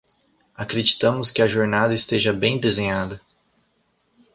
[0.55, 3.21] Acreditamos que a jornada esteja bem desenhada